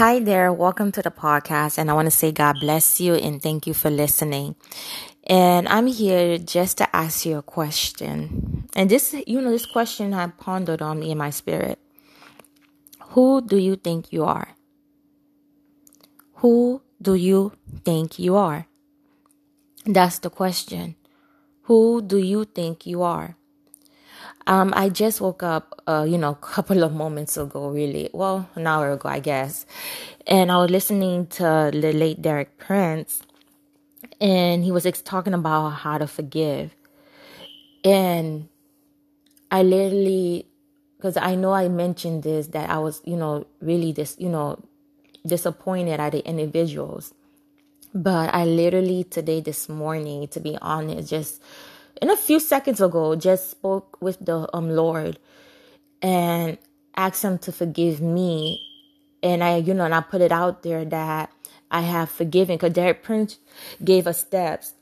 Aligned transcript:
Hi 0.00 0.18
there, 0.18 0.50
welcome 0.50 0.92
to 0.92 1.02
the 1.02 1.10
podcast. 1.10 1.76
And 1.76 1.90
I 1.90 1.92
want 1.92 2.06
to 2.06 2.10
say 2.10 2.32
God 2.32 2.56
bless 2.58 3.02
you 3.02 3.16
and 3.16 3.42
thank 3.42 3.66
you 3.66 3.74
for 3.74 3.90
listening. 3.90 4.56
And 5.24 5.68
I'm 5.68 5.86
here 5.88 6.38
just 6.38 6.78
to 6.78 6.96
ask 6.96 7.26
you 7.26 7.36
a 7.36 7.42
question. 7.42 8.66
And 8.74 8.88
this, 8.88 9.14
you 9.26 9.42
know, 9.42 9.50
this 9.50 9.66
question 9.66 10.14
I 10.14 10.28
pondered 10.28 10.80
on 10.80 11.00
me 11.00 11.10
in 11.10 11.18
my 11.18 11.28
spirit. 11.28 11.78
Who 13.12 13.42
do 13.42 13.58
you 13.58 13.76
think 13.76 14.10
you 14.10 14.24
are? 14.24 14.56
Who 16.36 16.80
do 17.02 17.14
you 17.14 17.52
think 17.84 18.18
you 18.18 18.36
are? 18.36 18.68
That's 19.84 20.18
the 20.18 20.30
question. 20.30 20.96
Who 21.64 22.00
do 22.00 22.16
you 22.16 22.46
think 22.46 22.86
you 22.86 23.02
are? 23.02 23.36
Um, 24.46 24.72
I 24.74 24.88
just 24.88 25.20
woke 25.20 25.42
up, 25.42 25.82
uh, 25.86 26.06
you 26.08 26.18
know, 26.18 26.30
a 26.30 26.34
couple 26.34 26.82
of 26.82 26.92
moments 26.92 27.36
ago, 27.36 27.68
really. 27.68 28.10
Well, 28.12 28.48
an 28.54 28.66
hour 28.66 28.92
ago, 28.92 29.08
I 29.08 29.20
guess. 29.20 29.66
And 30.26 30.50
I 30.50 30.56
was 30.56 30.70
listening 30.70 31.26
to 31.28 31.70
the 31.72 31.92
late 31.92 32.20
Derek 32.22 32.58
Prince, 32.58 33.22
and 34.20 34.64
he 34.64 34.72
was 34.72 34.84
talking 35.04 35.34
about 35.34 35.70
how 35.70 35.98
to 35.98 36.06
forgive. 36.06 36.74
And 37.84 38.48
I 39.50 39.62
literally, 39.62 40.46
because 40.96 41.16
I 41.16 41.34
know 41.34 41.52
I 41.52 41.68
mentioned 41.68 42.22
this, 42.22 42.48
that 42.48 42.70
I 42.70 42.78
was, 42.78 43.02
you 43.04 43.16
know, 43.16 43.46
really 43.60 43.92
this, 43.92 44.16
you 44.18 44.28
know, 44.28 44.58
disappointed 45.26 46.00
at 46.00 46.12
the 46.12 46.26
individuals. 46.26 47.14
But 47.94 48.32
I 48.34 48.44
literally 48.44 49.04
today, 49.04 49.40
this 49.40 49.68
morning, 49.68 50.28
to 50.28 50.40
be 50.40 50.56
honest, 50.62 51.10
just 51.10 51.42
in 52.00 52.10
a 52.10 52.16
few 52.16 52.40
seconds 52.40 52.80
ago 52.80 53.14
just 53.16 53.50
spoke 53.50 53.96
with 54.00 54.18
the 54.24 54.48
um 54.54 54.70
Lord 54.70 55.18
and 56.02 56.58
asked 56.96 57.24
him 57.24 57.38
to 57.38 57.52
forgive 57.52 58.00
me 58.00 58.60
and 59.22 59.44
I 59.44 59.56
you 59.56 59.74
know 59.74 59.84
and 59.84 59.94
I 59.94 60.00
put 60.00 60.20
it 60.20 60.32
out 60.32 60.62
there 60.62 60.84
that 60.84 61.30
I 61.70 61.82
have 61.82 62.10
forgiven 62.10 62.56
because 62.56 62.72
Derek 62.72 63.02
Prince 63.02 63.38
gave 63.82 64.06
us 64.06 64.20
steps 64.20 64.74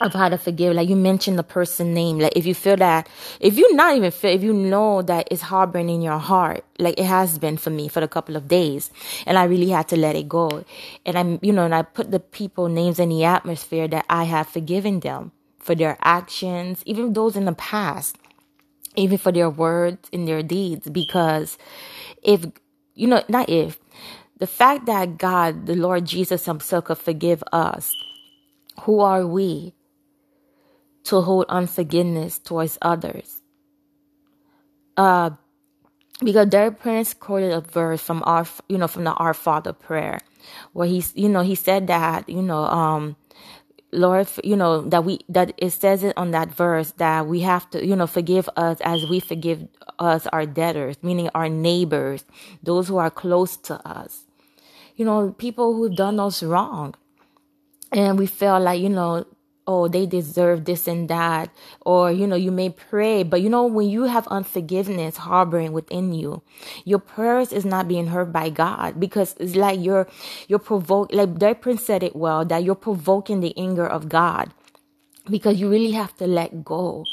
of 0.00 0.14
how 0.14 0.28
to 0.28 0.38
forgive. 0.38 0.74
Like 0.74 0.88
you 0.88 0.96
mentioned 0.96 1.38
the 1.38 1.42
person 1.42 1.92
name. 1.92 2.18
Like 2.18 2.32
if 2.36 2.46
you 2.46 2.54
feel 2.54 2.76
that, 2.76 3.08
if 3.38 3.58
you 3.58 3.74
not 3.74 3.96
even 3.96 4.10
feel, 4.10 4.30
if 4.30 4.42
you 4.42 4.52
know 4.52 5.02
that 5.02 5.28
it's 5.30 5.42
harboring 5.42 5.90
in 5.90 6.02
your 6.02 6.18
heart, 6.18 6.64
like 6.78 6.98
it 6.98 7.04
has 7.04 7.38
been 7.38 7.56
for 7.56 7.70
me 7.70 7.88
for 7.88 8.02
a 8.02 8.08
couple 8.08 8.36
of 8.36 8.48
days, 8.48 8.90
and 9.26 9.38
I 9.38 9.44
really 9.44 9.68
had 9.68 9.88
to 9.88 9.96
let 9.96 10.16
it 10.16 10.28
go. 10.28 10.64
And 11.04 11.18
I'm, 11.18 11.38
you 11.42 11.52
know, 11.52 11.64
and 11.64 11.74
I 11.74 11.82
put 11.82 12.10
the 12.10 12.20
people 12.20 12.68
names 12.68 12.98
in 12.98 13.10
the 13.10 13.24
atmosphere 13.24 13.88
that 13.88 14.06
I 14.08 14.24
have 14.24 14.48
forgiven 14.48 15.00
them 15.00 15.32
for 15.60 15.74
their 15.74 15.98
actions, 16.02 16.82
even 16.86 17.12
those 17.14 17.36
in 17.36 17.46
the 17.46 17.54
past, 17.54 18.16
even 18.96 19.18
for 19.18 19.32
their 19.32 19.50
words 19.50 20.08
and 20.12 20.28
their 20.28 20.42
deeds. 20.42 20.90
Because 20.90 21.58
if, 22.22 22.46
you 22.94 23.06
know, 23.08 23.22
not 23.28 23.48
if, 23.48 23.78
the 24.38 24.46
fact 24.46 24.86
that 24.86 25.18
God, 25.18 25.66
the 25.66 25.76
Lord 25.76 26.06
Jesus 26.06 26.46
Himself, 26.46 26.86
could 26.86 26.98
forgive 26.98 27.44
us, 27.52 27.94
who 28.82 29.00
are 29.00 29.26
we 29.26 29.74
to 31.04 31.20
hold 31.20 31.46
unforgiveness 31.48 32.38
towards 32.38 32.78
others? 32.82 33.42
Uh, 34.96 35.30
because 36.22 36.48
Derek 36.48 36.80
Prince 36.80 37.14
quoted 37.14 37.52
a 37.52 37.60
verse 37.60 38.00
from 38.02 38.22
our, 38.26 38.46
you 38.68 38.78
know, 38.78 38.88
from 38.88 39.04
the 39.04 39.12
Our 39.12 39.34
Father 39.34 39.72
prayer, 39.72 40.20
where 40.72 40.88
he's, 40.88 41.14
you 41.16 41.28
know, 41.28 41.42
he 41.42 41.54
said 41.54 41.86
that, 41.88 42.28
you 42.28 42.42
know, 42.42 42.64
um, 42.64 43.16
Lord, 43.92 44.28
you 44.44 44.56
know, 44.56 44.82
that 44.82 45.04
we, 45.04 45.20
that 45.28 45.52
it 45.58 45.70
says 45.70 46.04
it 46.04 46.16
on 46.16 46.30
that 46.30 46.50
verse 46.52 46.92
that 46.92 47.26
we 47.26 47.40
have 47.40 47.68
to, 47.70 47.84
you 47.84 47.96
know, 47.96 48.06
forgive 48.06 48.48
us 48.56 48.78
as 48.82 49.06
we 49.06 49.20
forgive 49.20 49.66
us 49.98 50.26
our 50.28 50.46
debtors, 50.46 50.96
meaning 51.02 51.28
our 51.34 51.48
neighbors, 51.48 52.24
those 52.62 52.88
who 52.88 52.98
are 52.98 53.10
close 53.10 53.56
to 53.56 53.74
us. 53.88 54.26
You 54.96 55.04
know, 55.04 55.32
people 55.32 55.74
who've 55.74 55.96
done 55.96 56.20
us 56.20 56.42
wrong. 56.42 56.94
And 57.92 58.18
we 58.18 58.26
feel 58.26 58.60
like, 58.60 58.80
you 58.80 58.88
know, 58.88 59.26
oh, 59.70 59.86
they 59.86 60.04
deserve 60.04 60.64
this 60.64 60.88
and 60.88 61.08
that. 61.08 61.48
Or, 61.82 62.10
you 62.10 62.26
know, 62.26 62.34
you 62.34 62.50
may 62.50 62.70
pray, 62.70 63.22
but 63.22 63.40
you 63.40 63.48
know, 63.48 63.64
when 63.66 63.88
you 63.88 64.04
have 64.04 64.26
unforgiveness 64.26 65.18
harboring 65.18 65.70
within 65.72 66.12
you, 66.12 66.42
your 66.84 66.98
prayers 66.98 67.52
is 67.52 67.64
not 67.64 67.86
being 67.86 68.08
heard 68.08 68.32
by 68.32 68.50
God 68.50 68.98
because 68.98 69.36
it's 69.38 69.54
like 69.54 69.78
you're, 69.78 70.08
you're 70.48 70.58
provoking, 70.58 71.16
like 71.16 71.38
that 71.38 71.62
prince 71.62 71.84
said 71.84 72.02
it 72.02 72.16
well, 72.16 72.44
that 72.44 72.64
you're 72.64 72.74
provoking 72.74 73.38
the 73.38 73.56
anger 73.56 73.86
of 73.86 74.08
God 74.08 74.52
because 75.30 75.60
you 75.60 75.70
really 75.70 75.92
have 75.92 76.16
to 76.16 76.26
let 76.26 76.64
go 76.64 77.04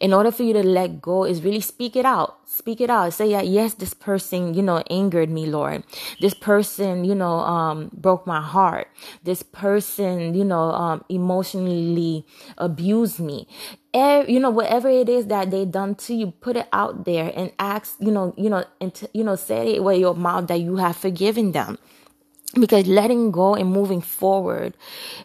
in 0.00 0.12
order 0.12 0.30
for 0.30 0.42
you 0.42 0.52
to 0.52 0.62
let 0.62 1.00
go 1.00 1.24
is 1.24 1.42
really 1.42 1.60
speak 1.60 1.96
it 1.96 2.04
out. 2.04 2.38
Speak 2.48 2.80
it 2.80 2.90
out. 2.90 3.12
Say 3.12 3.30
yeah 3.30 3.42
yes 3.42 3.74
this 3.74 3.94
person 3.94 4.54
you 4.54 4.62
know 4.62 4.82
angered 4.90 5.30
me 5.30 5.46
lord. 5.46 5.84
This 6.20 6.34
person 6.34 7.04
you 7.04 7.14
know 7.14 7.40
um 7.40 7.90
broke 7.92 8.26
my 8.26 8.40
heart. 8.40 8.88
This 9.22 9.42
person 9.42 10.34
you 10.34 10.44
know 10.44 10.70
um 10.70 11.04
emotionally 11.08 12.26
abused 12.56 13.20
me. 13.20 13.46
You 13.94 14.38
know 14.38 14.50
whatever 14.50 14.88
it 14.88 15.08
is 15.08 15.26
that 15.26 15.50
they 15.50 15.64
done 15.64 15.96
to 16.06 16.14
you 16.14 16.30
put 16.30 16.56
it 16.56 16.68
out 16.72 17.04
there 17.04 17.32
and 17.34 17.50
ask 17.58 17.96
you 17.98 18.12
know 18.12 18.32
you 18.36 18.48
know 18.48 18.64
and 18.80 18.94
t- 18.94 19.08
you 19.12 19.24
know 19.24 19.34
say 19.34 19.74
it 19.74 19.82
with 19.82 19.98
your 19.98 20.14
mouth 20.14 20.46
that 20.48 20.60
you 20.60 20.76
have 20.76 20.96
forgiven 20.96 21.50
them 21.52 21.78
because 22.54 22.86
letting 22.86 23.30
go 23.30 23.54
and 23.54 23.70
moving 23.70 24.00
forward 24.00 24.74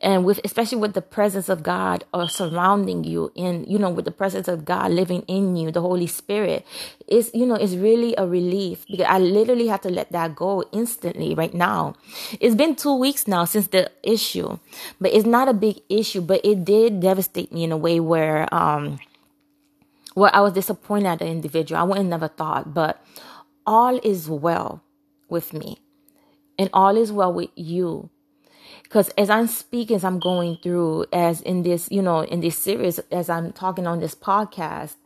and 0.00 0.24
with 0.24 0.40
especially 0.44 0.78
with 0.78 0.94
the 0.94 1.02
presence 1.02 1.48
of 1.48 1.64
god 1.64 2.04
or 2.14 2.22
uh, 2.22 2.26
surrounding 2.28 3.02
you 3.02 3.32
and 3.36 3.66
you 3.66 3.76
know 3.76 3.90
with 3.90 4.04
the 4.04 4.10
presence 4.10 4.46
of 4.46 4.64
god 4.64 4.92
living 4.92 5.22
in 5.22 5.56
you 5.56 5.72
the 5.72 5.80
holy 5.80 6.06
spirit 6.06 6.64
is 7.08 7.30
you 7.34 7.44
know 7.44 7.56
is 7.56 7.76
really 7.76 8.14
a 8.16 8.26
relief. 8.26 8.86
Because 8.88 9.06
i 9.08 9.18
literally 9.18 9.66
have 9.66 9.80
to 9.80 9.90
let 9.90 10.12
that 10.12 10.36
go 10.36 10.62
instantly 10.72 11.34
right 11.34 11.54
now. 11.54 11.94
It's 12.40 12.54
been 12.54 12.76
two 12.76 12.94
weeks 12.94 13.26
now 13.26 13.44
since 13.44 13.68
the 13.68 13.90
issue 14.02 14.58
but 15.00 15.12
it's 15.12 15.26
not 15.26 15.48
a 15.48 15.54
big 15.54 15.80
issue 15.88 16.20
but 16.20 16.40
it 16.44 16.64
did 16.64 17.00
devastate 17.00 17.52
me 17.52 17.64
in 17.64 17.72
a 17.72 17.76
way 17.76 17.98
where 17.98 18.52
um 18.54 19.00
where 20.14 20.34
i 20.34 20.40
was 20.40 20.52
disappointed 20.52 21.08
at 21.08 21.18
the 21.18 21.26
individual. 21.26 21.80
I 21.80 21.84
wouldn't 21.84 22.08
never 22.08 22.28
thought 22.28 22.74
but 22.74 23.04
all 23.66 23.98
is 24.04 24.30
well 24.30 24.82
with 25.28 25.52
me 25.52 25.78
and 26.58 26.68
all 26.72 26.96
is 26.96 27.12
well 27.12 27.32
with 27.32 27.50
you. 27.54 28.10
Because 28.82 29.10
as 29.10 29.30
I'm 29.30 29.46
speaking, 29.46 29.96
as 29.96 30.04
I'm 30.04 30.18
going 30.18 30.58
through, 30.62 31.06
as 31.12 31.40
in 31.42 31.62
this, 31.62 31.88
you 31.90 32.02
know, 32.02 32.20
in 32.20 32.40
this 32.40 32.56
series, 32.56 32.98
as 33.10 33.28
I'm 33.28 33.52
talking 33.52 33.86
on 33.86 34.00
this 34.00 34.14
podcast, 34.14 34.96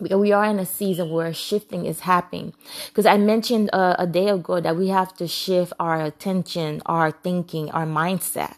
we 0.00 0.32
are 0.32 0.44
in 0.46 0.58
a 0.58 0.66
season 0.66 1.10
where 1.10 1.32
shifting 1.32 1.86
is 1.86 2.00
happening. 2.00 2.54
Because 2.88 3.06
I 3.06 3.18
mentioned 3.18 3.70
uh, 3.72 3.96
a 3.98 4.06
day 4.06 4.28
ago 4.28 4.60
that 4.60 4.76
we 4.76 4.88
have 4.88 5.14
to 5.18 5.28
shift 5.28 5.72
our 5.78 6.02
attention, 6.02 6.82
our 6.86 7.10
thinking, 7.10 7.70
our 7.70 7.86
mindset. 7.86 8.56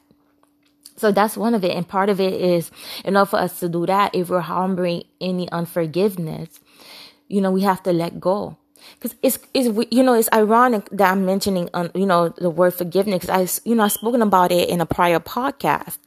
So 0.97 1.11
that's 1.11 1.37
one 1.37 1.55
of 1.55 1.65
it. 1.65 1.73
And 1.73 1.87
part 1.87 2.09
of 2.09 2.21
it 2.21 2.33
is, 2.35 2.71
in 3.05 3.17
order 3.17 3.31
for 3.31 3.39
us 3.41 3.59
to 3.61 3.69
do 3.69 3.85
that, 3.87 4.15
if 4.15 4.31
we're 4.31 4.41
harboring 4.41 5.03
any 5.21 5.51
unforgiveness, 5.51 6.61
you 7.29 7.41
know, 7.41 7.51
we 7.51 7.63
have 7.63 7.83
to 7.83 7.93
let 7.93 8.21
go 8.21 8.57
because 8.95 9.17
it's, 9.23 9.39
it's 9.55 9.69
you 9.91 10.03
know 10.03 10.15
it's 10.15 10.29
ironic 10.33 10.89
that 10.91 11.13
I'm 11.13 11.25
mentioning 11.25 11.69
um, 11.75 11.91
you 11.95 12.07
know 12.07 12.31
the 12.31 12.51
word 12.51 12.75
forgiveness 12.75 13.29
I 13.29 13.47
you 13.65 13.75
know 13.75 13.85
I've 13.85 13.93
spoken 13.93 14.23
about 14.23 14.53
it 14.53 14.69
in 14.69 14.81
a 14.81 14.87
prior 14.87 15.21
podcast. 15.21 15.99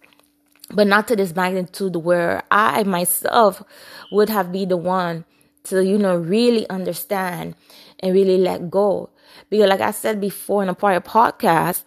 But 0.69 0.87
not 0.87 1.07
to 1.07 1.15
this 1.15 1.33
magnitude 1.33 1.95
where 1.95 2.43
I 2.51 2.83
myself 2.83 3.63
would 4.11 4.29
have 4.29 4.51
be 4.51 4.65
the 4.65 4.75
one 4.75 5.23
to 5.65 5.83
you 5.85 5.97
know 5.97 6.15
really 6.15 6.69
understand 6.69 7.55
and 7.99 8.13
really 8.13 8.37
let 8.37 8.69
go. 8.69 9.09
Because 9.49 9.69
like 9.69 9.81
I 9.81 9.91
said 9.91 10.19
before 10.19 10.63
in 10.63 10.69
a 10.69 10.75
prior 10.75 10.99
podcast 10.99 11.83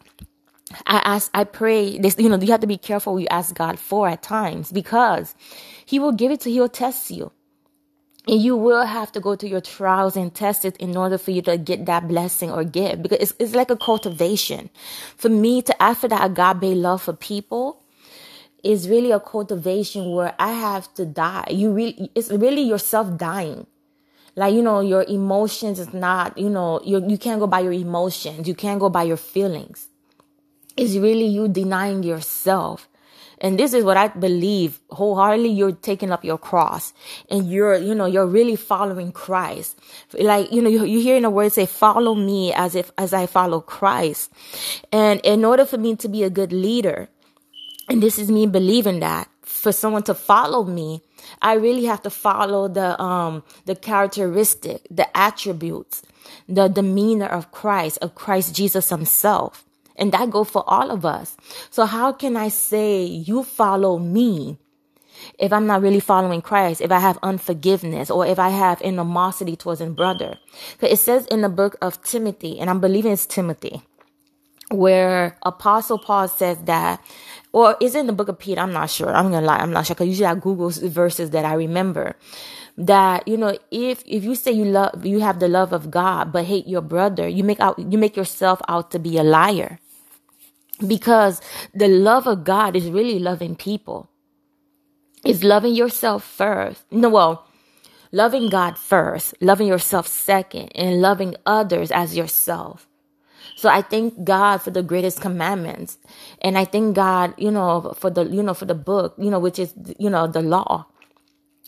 I 0.86 1.02
ask 1.04 1.30
I 1.34 1.44
pray 1.44 1.98
this 1.98 2.16
you 2.18 2.28
know 2.28 2.38
you 2.38 2.50
have 2.52 2.60
to 2.60 2.66
be 2.66 2.78
careful 2.78 3.14
what 3.14 3.22
you 3.22 3.28
ask 3.28 3.54
God 3.54 3.78
for 3.78 4.08
at 4.08 4.22
times 4.22 4.70
because 4.70 5.34
he 5.84 5.98
will 5.98 6.12
give 6.12 6.30
it 6.30 6.40
to 6.42 6.50
he'll 6.50 6.68
test 6.68 7.10
you 7.10 7.32
you 8.26 8.56
will 8.56 8.84
have 8.84 9.10
to 9.12 9.20
go 9.20 9.34
through 9.34 9.48
your 9.48 9.60
trials 9.60 10.16
and 10.16 10.34
test 10.34 10.64
it 10.64 10.76
in 10.76 10.96
order 10.96 11.18
for 11.18 11.30
you 11.30 11.42
to 11.42 11.56
get 11.56 11.86
that 11.86 12.06
blessing 12.06 12.50
or 12.50 12.64
give 12.64 13.02
because 13.02 13.18
it's, 13.18 13.34
it's 13.38 13.54
like 13.54 13.70
a 13.70 13.76
cultivation. 13.76 14.70
For 15.16 15.28
me 15.28 15.62
to 15.62 15.74
for 15.94 16.08
that 16.08 16.30
agape 16.30 16.76
love 16.76 17.02
for 17.02 17.14
people 17.14 17.82
is 18.62 18.88
really 18.88 19.10
a 19.10 19.20
cultivation 19.20 20.12
where 20.12 20.34
I 20.38 20.52
have 20.52 20.92
to 20.94 21.06
die. 21.06 21.46
You 21.50 21.72
really, 21.72 22.10
it's 22.14 22.30
really 22.30 22.62
yourself 22.62 23.16
dying. 23.16 23.66
Like, 24.36 24.54
you 24.54 24.62
know, 24.62 24.80
your 24.80 25.04
emotions 25.04 25.78
is 25.78 25.92
not, 25.92 26.36
you 26.38 26.50
know, 26.50 26.80
you, 26.84 27.06
you 27.08 27.18
can't 27.18 27.40
go 27.40 27.46
by 27.46 27.60
your 27.60 27.72
emotions. 27.72 28.46
You 28.46 28.54
can't 28.54 28.78
go 28.78 28.88
by 28.90 29.04
your 29.04 29.16
feelings. 29.16 29.88
It's 30.76 30.94
really 30.94 31.26
you 31.26 31.48
denying 31.48 32.02
yourself 32.02 32.88
and 33.40 33.58
this 33.58 33.72
is 33.72 33.84
what 33.84 33.96
I 33.96 34.08
believe 34.08 34.80
wholeheartedly. 34.90 35.50
You're 35.50 35.72
taking 35.72 36.10
up 36.10 36.24
your 36.24 36.38
cross 36.38 36.92
and 37.30 37.50
you're, 37.50 37.76
you 37.76 37.94
know, 37.94 38.06
you're 38.06 38.26
really 38.26 38.56
following 38.56 39.12
Christ. 39.12 39.78
Like, 40.12 40.52
you 40.52 40.60
know, 40.60 40.68
you, 40.68 40.84
you 40.84 41.00
hear 41.00 41.20
the 41.20 41.30
word 41.30 41.52
say, 41.52 41.66
follow 41.66 42.14
me 42.14 42.52
as 42.52 42.74
if, 42.74 42.92
as 42.98 43.12
I 43.12 43.26
follow 43.26 43.60
Christ. 43.60 44.30
And 44.92 45.20
in 45.24 45.44
order 45.44 45.64
for 45.64 45.78
me 45.78 45.96
to 45.96 46.08
be 46.08 46.22
a 46.22 46.30
good 46.30 46.52
leader, 46.52 47.08
and 47.88 48.02
this 48.02 48.18
is 48.18 48.30
me 48.30 48.46
believing 48.46 49.00
that 49.00 49.28
for 49.42 49.72
someone 49.72 50.02
to 50.04 50.14
follow 50.14 50.64
me, 50.64 51.02
I 51.42 51.54
really 51.54 51.84
have 51.84 52.02
to 52.02 52.10
follow 52.10 52.68
the, 52.68 53.00
um, 53.00 53.42
the 53.64 53.74
characteristic, 53.74 54.86
the 54.90 55.14
attributes 55.16 56.02
the 56.48 56.68
demeanor 56.68 57.26
of 57.26 57.52
Christ, 57.52 57.98
of 58.02 58.14
Christ 58.14 58.54
Jesus 58.54 58.90
himself. 58.90 59.64
And 60.00 60.12
that 60.12 60.30
go 60.30 60.44
for 60.44 60.64
all 60.66 60.90
of 60.90 61.04
us. 61.04 61.36
So 61.70 61.84
how 61.84 62.12
can 62.12 62.36
I 62.36 62.48
say 62.48 63.04
you 63.04 63.44
follow 63.44 63.98
me 63.98 64.58
if 65.38 65.52
I'm 65.52 65.66
not 65.66 65.82
really 65.82 66.00
following 66.00 66.40
Christ, 66.40 66.80
if 66.80 66.90
I 66.90 66.98
have 66.98 67.18
unforgiveness 67.22 68.10
or 68.10 68.26
if 68.26 68.38
I 68.38 68.48
have 68.48 68.80
animosity 68.82 69.56
towards 69.56 69.82
a 69.82 69.86
brother? 69.86 70.38
Because 70.72 70.94
it 70.98 71.02
says 71.02 71.26
in 71.26 71.42
the 71.42 71.50
book 71.50 71.76
of 71.82 72.02
Timothy, 72.02 72.58
and 72.58 72.70
I'm 72.70 72.80
believing 72.80 73.12
it's 73.12 73.26
Timothy, 73.26 73.82
where 74.70 75.36
Apostle 75.42 75.98
Paul 75.98 76.28
says 76.28 76.58
that, 76.64 77.04
or 77.52 77.76
is 77.80 77.94
it 77.94 78.00
in 78.00 78.06
the 78.06 78.12
book 78.12 78.28
of 78.28 78.38
Peter? 78.38 78.60
I'm 78.60 78.72
not 78.72 78.90
sure. 78.90 79.12
I'm 79.14 79.30
gonna 79.30 79.46
lie. 79.46 79.58
I'm 79.58 79.72
not 79.72 79.86
sure 79.86 79.94
because 79.94 80.08
usually 80.08 80.26
I 80.26 80.34
Google 80.36 80.70
verses 80.70 81.30
that 81.30 81.44
I 81.44 81.54
remember. 81.54 82.16
That 82.78 83.26
you 83.28 83.36
know, 83.36 83.58
if 83.70 84.02
if 84.06 84.24
you 84.24 84.34
say 84.34 84.52
you 84.52 84.64
love, 84.64 85.04
you 85.04 85.20
have 85.20 85.40
the 85.40 85.48
love 85.48 85.72
of 85.72 85.90
God, 85.90 86.32
but 86.32 86.44
hate 86.46 86.68
your 86.68 86.80
brother, 86.82 87.28
you 87.28 87.44
make 87.44 87.60
out, 87.60 87.78
you 87.78 87.98
make 87.98 88.16
yourself 88.16 88.62
out 88.68 88.90
to 88.92 88.98
be 88.98 89.18
a 89.18 89.24
liar. 89.24 89.80
Because 90.86 91.40
the 91.74 91.88
love 91.88 92.26
of 92.26 92.44
God 92.44 92.76
is 92.76 92.90
really 92.90 93.18
loving 93.18 93.56
people. 93.56 94.10
It's 95.24 95.44
loving 95.44 95.74
yourself 95.74 96.24
first. 96.24 96.84
No, 96.90 97.10
well, 97.10 97.46
loving 98.12 98.48
God 98.48 98.78
first, 98.78 99.34
loving 99.40 99.66
yourself 99.68 100.06
second, 100.06 100.72
and 100.74 101.02
loving 101.02 101.36
others 101.44 101.90
as 101.90 102.16
yourself. 102.16 102.88
So 103.56 103.68
I 103.68 103.82
thank 103.82 104.24
God 104.24 104.62
for 104.62 104.70
the 104.70 104.82
greatest 104.82 105.20
commandments. 105.20 105.98
And 106.40 106.56
I 106.56 106.64
thank 106.64 106.96
God, 106.96 107.34
you 107.36 107.50
know, 107.50 107.92
for 107.96 108.08
the, 108.08 108.24
you 108.24 108.42
know, 108.42 108.54
for 108.54 108.64
the 108.64 108.74
book, 108.74 109.14
you 109.18 109.30
know, 109.30 109.38
which 109.38 109.58
is, 109.58 109.74
you 109.98 110.08
know, 110.08 110.26
the 110.26 110.40
law, 110.40 110.86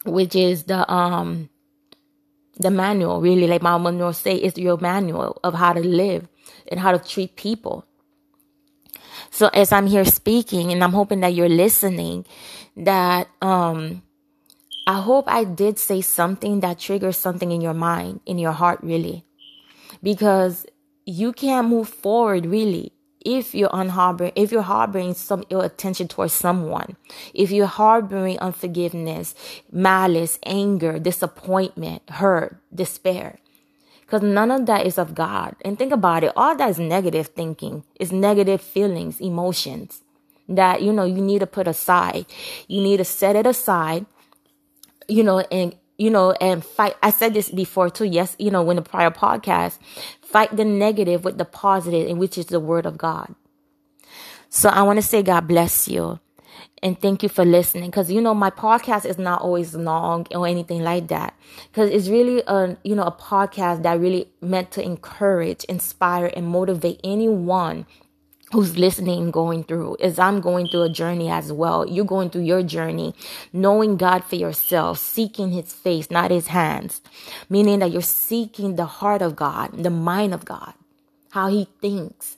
which 0.05 0.35
is 0.35 0.65
the, 0.65 0.91
um, 0.91 1.51
the 2.59 2.71
manual, 2.71 3.21
really, 3.21 3.47
like 3.47 3.63
my 3.63 3.77
manual 3.77 4.13
say, 4.15 4.37
is 4.37 4.57
your 4.57 4.79
manual 4.79 5.39
of 5.45 5.55
how 5.55 5.75
to 5.75 5.81
live 5.81 6.29
and 6.69 6.81
how 6.81 6.93
to 6.93 6.99
treat 6.99 7.37
people. 7.37 7.85
So 9.31 9.49
as 9.49 9.73
I'm 9.73 9.87
here 9.87 10.05
speaking 10.05 10.73
and 10.73 10.83
I'm 10.83 10.93
hoping 10.93 11.21
that 11.21 11.35
you're 11.35 11.49
listening, 11.49 12.25
that, 12.77 13.29
um, 13.41 14.03
I 14.87 15.01
hope 15.01 15.27
I 15.29 15.45
did 15.45 15.79
say 15.79 16.01
something 16.01 16.61
that 16.61 16.79
triggers 16.79 17.17
something 17.17 17.53
in 17.53 17.61
your 17.61 17.75
mind, 17.75 18.21
in 18.27 18.39
your 18.39 18.53
heart, 18.53 18.81
really. 18.83 19.25
Because 20.03 20.67
you 21.07 21.33
can't 21.33 21.69
move 21.69 21.89
forward 21.89 22.47
really 22.47 22.93
if 23.25 23.55
you're 23.55 23.69
unharboring, 23.71 24.33
if 24.35 24.51
you're 24.51 24.63
harboring 24.63 25.15
some 25.15 25.45
ill 25.51 25.61
attention 25.61 26.09
towards 26.09 26.33
someone, 26.33 26.97
if 27.33 27.51
you're 27.51 27.67
harboring 27.67 28.39
unforgiveness, 28.41 29.35
malice, 29.71 30.39
anger, 30.45 30.99
disappointment, 30.99 32.03
hurt, 32.11 32.61
despair. 32.75 33.39
Because 34.03 34.23
none 34.23 34.51
of 34.51 34.67
that 34.67 34.87
is 34.87 34.99
of 34.99 35.15
God. 35.15 35.57
And 35.65 35.79
think 35.79 35.93
about 35.93 36.23
it, 36.23 36.33
all 36.37 36.55
that 36.57 36.69
is 36.71 36.79
negative 36.79 37.29
thinking, 37.29 37.85
is 37.99 38.13
negative 38.13 38.61
feelings, 38.61 39.21
emotions 39.21 40.03
that, 40.49 40.83
you 40.83 40.93
know, 40.93 41.05
you 41.05 41.23
need 41.23 41.39
to 41.39 41.47
put 41.47 41.67
aside. 41.67 42.27
You 42.69 42.83
need 42.83 42.99
to 42.99 43.05
set 43.05 43.37
it 43.37 43.47
aside, 43.47 44.07
you 45.09 45.23
know, 45.23 45.41
and 45.41 45.75
you 45.99 46.11
know, 46.11 46.33
and 46.33 46.65
fight. 46.65 46.97
I 47.03 47.11
said 47.11 47.33
this 47.35 47.49
before 47.49 47.89
too. 47.89 48.05
Yes, 48.05 48.35
you 48.39 48.51
know, 48.51 48.63
when 48.63 48.77
the 48.77 48.83
prior 48.83 49.11
podcast, 49.11 49.79
fight 50.21 50.57
the 50.57 50.65
negative 50.65 51.25
with 51.25 51.39
the 51.39 51.45
positive, 51.45 52.09
and 52.09 52.19
which 52.19 52.37
is 52.37 52.47
the 52.47 52.59
word 52.59 52.87
of 52.87 52.99
God. 52.99 53.35
So 54.49 54.69
I 54.69 54.83
want 54.83 54.99
to 54.99 55.03
say 55.03 55.23
God 55.23 55.47
bless 55.47 55.87
you 55.89 56.19
and 56.83 57.01
thank 57.01 57.23
you 57.23 57.29
for 57.29 57.45
listening. 57.45 57.91
Because 57.91 58.11
you 58.11 58.21
know 58.21 58.35
my 58.35 58.51
podcast 58.51 59.05
is 59.05 59.19
not 59.19 59.43
always 59.43 59.75
long 59.75 60.27
or 60.33 60.47
anything 60.47 60.83
like 60.83 61.09
that. 61.09 61.35
Because 61.71 61.91
it's 61.91 62.09
really 62.09 62.43
a 62.47 62.77
you 62.83 62.95
know 62.95 63.05
a 63.05 63.13
podcast 63.13 63.83
that 63.83 64.01
really 64.01 64.29
meant 64.41 64.71
to 64.73 64.83
encourage 64.83 65.65
inspire 65.65 66.27
and 66.35 66.47
motivate 66.47 67.01
anyone 67.05 67.87
who's 68.53 68.77
listening 68.77 69.31
going 69.31 69.65
through 69.65 69.97
is 69.99 70.19
I'm 70.19 70.41
going 70.41 70.69
through 70.69 70.83
a 70.83 70.91
journey 70.91 71.31
as 71.31 71.51
well. 71.51 71.89
You're 71.89 72.05
going 72.05 72.29
through 72.29 72.43
your 72.43 72.63
journey, 72.63 73.15
knowing 73.53 73.97
God 73.97 74.25
for 74.25 74.37
yourself, 74.37 74.99
seeking 74.99 75.53
his 75.53 75.73
face, 75.73 76.11
not 76.11 76.31
his 76.31 76.49
hands, 76.49 77.01
meaning 77.49 77.79
that 77.79 77.91
you're 77.91 78.03
seeking 78.03 78.77
the 78.77 78.85
heart 78.85 79.23
of 79.23 79.37
God, 79.37 79.83
the 79.83 79.91
mind 79.91 80.35
of 80.35 80.45
God, 80.45 80.75
how 81.31 81.49
he 81.49 81.67
thinks 81.81 82.37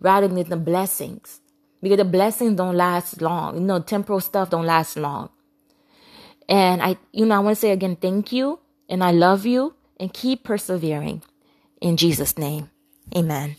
rather 0.00 0.28
than 0.28 0.48
the 0.48 0.56
blessings 0.56 1.40
because 1.82 1.98
the 1.98 2.04
blessings 2.04 2.56
don't 2.56 2.76
last 2.76 3.20
long. 3.22 3.56
You 3.56 3.62
know, 3.62 3.80
temporal 3.80 4.20
stuff 4.20 4.50
don't 4.50 4.66
last 4.66 4.96
long. 4.96 5.30
And 6.48 6.82
I, 6.82 6.96
you 7.12 7.26
know, 7.26 7.36
I 7.36 7.38
want 7.38 7.56
to 7.56 7.60
say 7.60 7.70
again, 7.70 7.96
thank 7.96 8.32
you 8.32 8.58
and 8.88 9.04
I 9.04 9.12
love 9.12 9.46
you 9.46 9.74
and 9.98 10.12
keep 10.12 10.44
persevering 10.44 11.22
in 11.80 11.96
Jesus 11.96 12.36
name. 12.36 12.70
Amen. 13.16 13.56